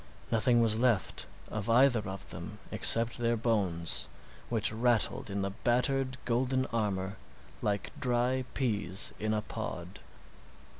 [0.31, 4.07] Nothing was left of either of them except their bones,
[4.49, 7.17] which rattled in the battered, golden armor
[7.61, 9.99] like dry peas in a pod.